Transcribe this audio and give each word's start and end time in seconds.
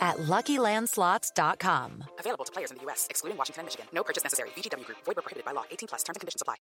at 0.00 0.18
LuckyLandSlots.com. 0.18 2.04
Available 2.18 2.44
to 2.44 2.52
players 2.52 2.70
in 2.70 2.78
the 2.78 2.84
U.S., 2.84 3.06
excluding 3.10 3.36
Washington 3.36 3.62
and 3.62 3.66
Michigan. 3.66 3.86
No 3.92 4.04
purchase 4.04 4.24
necessary. 4.24 4.50
VGW 4.50 4.86
Group. 4.86 4.98
Void 5.04 5.16
where 5.16 5.22
prohibited 5.22 5.44
by 5.44 5.52
law. 5.52 5.64
18 5.70 5.88
plus. 5.88 6.02
Terms 6.04 6.16
and 6.16 6.20
conditions 6.20 6.42
apply. 6.42 6.56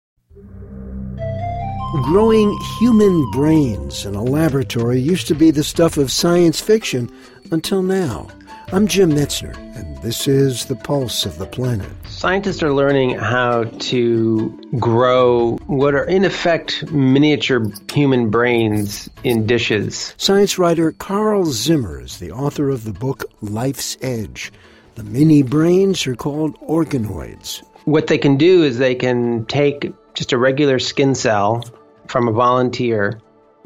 Growing 2.01 2.57
human 2.79 3.29
brains 3.31 4.05
in 4.05 4.15
a 4.15 4.23
laboratory 4.23 4.99
used 4.99 5.27
to 5.27 5.35
be 5.35 5.51
the 5.51 5.63
stuff 5.63 5.97
of 5.97 6.11
science 6.11 6.59
fiction 6.59 7.09
until 7.51 7.83
now. 7.83 8.27
I'm 8.73 8.87
Jim 8.87 9.11
Metzner, 9.11 9.55
and 9.77 9.97
this 9.99 10.27
is 10.27 10.65
The 10.65 10.75
Pulse 10.75 11.27
of 11.27 11.37
the 11.37 11.45
Planet. 11.45 11.87
Scientists 12.07 12.63
are 12.63 12.73
learning 12.73 13.11
how 13.19 13.65
to 13.65 14.49
grow 14.79 15.57
what 15.67 15.93
are, 15.93 16.05
in 16.05 16.25
effect, 16.25 16.91
miniature 16.91 17.71
human 17.91 18.31
brains 18.31 19.11
in 19.23 19.45
dishes. 19.45 20.15
Science 20.17 20.57
writer 20.57 20.91
Carl 20.93 21.45
Zimmer 21.45 22.01
is 22.01 22.17
the 22.17 22.31
author 22.31 22.71
of 22.71 22.83
the 22.83 22.93
book 22.93 23.25
Life's 23.41 23.95
Edge. 24.01 24.51
The 24.95 25.03
mini 25.03 25.43
brains 25.43 26.07
are 26.07 26.15
called 26.15 26.59
organoids. 26.61 27.61
What 27.85 28.07
they 28.07 28.17
can 28.17 28.37
do 28.37 28.63
is 28.63 28.79
they 28.79 28.95
can 28.95 29.45
take 29.45 29.93
just 30.15 30.33
a 30.33 30.37
regular 30.39 30.79
skin 30.79 31.13
cell 31.13 31.63
from 32.07 32.27
a 32.27 32.31
volunteer, 32.31 33.21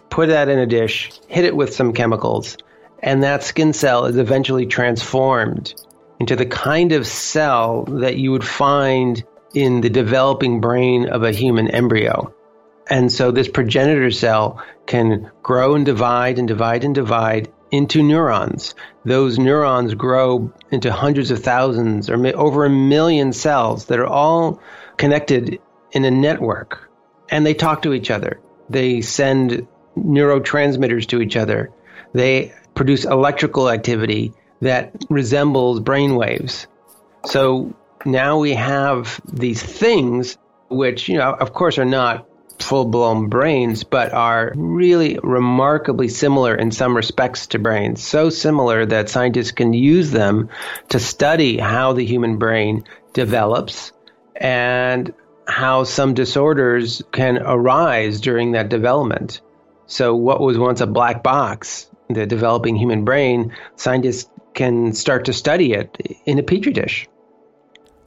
put 0.10 0.28
that 0.28 0.50
in 0.50 0.60
a 0.60 0.66
dish, 0.66 1.18
hit 1.30 1.46
it 1.46 1.56
with 1.56 1.74
some 1.74 1.94
chemicals, 1.94 2.58
and 3.02 3.24
that 3.24 3.44
skin 3.44 3.74
cell 3.74 4.06
is 4.06 4.18
eventually 4.18 4.66
transformed 4.66 5.74
into 6.20 6.36
the 6.36 6.46
kind 6.46 6.92
of 6.92 7.06
cell 7.06 7.84
that 7.84 8.18
you 8.18 8.32
would 8.32 8.44
find 8.44 9.24
in 9.54 9.82
the 9.82 9.90
developing 9.90 10.60
brain 10.60 11.08
of 11.08 11.24
a 11.24 11.32
human 11.32 11.70
embryo. 11.70 12.34
And 12.90 13.12
so 13.12 13.32
this 13.32 13.48
progenitor 13.48 14.12
cell 14.12 14.64
can 14.86 15.30
grow 15.44 15.76
and 15.76 15.86
divide 15.86 16.40
and 16.40 16.48
divide 16.48 16.84
and 16.84 16.96
divide 16.96 17.52
into 17.70 18.02
neurons. 18.02 18.76
Those 19.04 19.38
neurons 19.38 19.94
grow 19.94 20.54
into 20.72 20.92
hundreds 20.92 21.32
of 21.32 21.44
thousands 21.44 22.10
or 22.10 22.26
over 22.36 22.66
a 22.66 22.70
million 22.70 23.34
cells 23.34 23.86
that 23.86 24.00
are 24.00 24.08
all 24.08 24.62
connected 24.98 25.60
in 25.92 26.06
a 26.06 26.12
network. 26.12 26.90
And 27.30 27.46
they 27.46 27.54
talk 27.54 27.82
to 27.82 27.94
each 27.94 28.10
other. 28.10 28.40
They 28.70 29.02
send 29.02 29.68
neurotransmitters 29.98 31.08
to 31.08 31.22
each 31.22 31.36
other. 31.36 31.72
They 32.14 32.54
produce 32.78 33.06
electrical 33.06 33.70
activity 33.70 34.32
that 34.62 34.94
resembles 35.10 35.80
brain 35.80 36.16
waves. 36.16 36.68
So 37.26 37.76
now 38.06 38.38
we 38.38 38.54
have 38.54 39.20
these 39.26 39.62
things 39.62 40.38
which, 40.70 41.10
you 41.10 41.18
know, 41.18 41.34
of 41.34 41.54
course 41.54 41.80
are 41.80 41.86
not 41.86 42.28
full 42.60 42.86
blown 42.86 43.30
brains, 43.30 43.84
but 43.84 44.14
are 44.14 44.54
really 44.56 45.18
remarkably 45.24 46.08
similar 46.08 46.54
in 46.54 46.70
some 46.72 46.96
respects 46.96 47.48
to 47.48 47.60
brains. 47.60 48.04
So 48.04 48.30
similar 48.30 48.86
that 48.86 49.10
scientists 49.10 49.52
can 49.52 49.74
use 49.74 50.12
them 50.12 50.50
to 50.90 51.00
study 51.00 51.58
how 51.58 51.94
the 51.94 52.06
human 52.06 52.38
brain 52.38 52.84
develops 53.14 53.92
and 54.36 55.14
how 55.48 55.84
some 55.84 56.14
disorders 56.14 57.02
can 57.12 57.40
arise 57.42 58.22
during 58.22 58.52
that 58.52 58.70
development. 58.70 59.42
So, 59.88 60.16
what 60.16 60.42
was 60.42 60.58
once 60.58 60.82
a 60.82 60.88
black 60.88 61.24
box, 61.24 61.90
the 62.10 62.26
developing 62.26 62.76
human 62.76 63.04
brain, 63.04 63.54
scientists 63.76 64.30
can 64.54 64.94
start 64.94 65.26
to 65.26 65.34
study 65.34 65.74
it 65.74 65.98
in 66.26 66.40
a 66.40 66.44
petri 66.44 66.74
dish. 66.74 67.08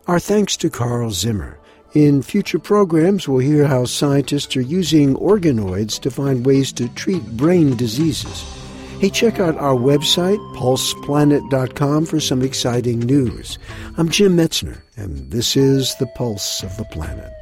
Our 0.06 0.19
thanks 0.19 0.56
to 0.59 0.71
Carl 0.71 1.11
Zimmer. 1.11 1.59
In 1.93 2.22
future 2.22 2.59
programs, 2.59 3.28
we'll 3.28 3.38
hear 3.38 3.66
how 3.66 3.84
scientists 3.84 4.56
are 4.56 4.61
using 4.61 5.15
organoids 5.16 5.99
to 6.00 6.11
find 6.11 6.47
ways 6.47 6.72
to 6.75 6.88
treat 6.91 7.25
brain 7.37 7.77
diseases. 7.77 8.44
Hey, 9.00 9.11
check 9.11 9.41
out 9.41 9.56
our 9.56 9.75
website, 9.75 10.38
pulseplanet.com, 10.56 12.06
for 12.06 12.21
some 12.21 12.43
exciting 12.43 13.00
news. 13.00 13.59
I'm 13.97 14.09
Jim 14.09 14.37
Metzner, 14.37 14.82
and 14.97 15.31
this 15.31 15.56
is 15.56 15.94
The 15.97 16.06
Pulse 16.06 16.62
of 16.62 16.77
the 16.77 16.84
Planet. 16.84 17.32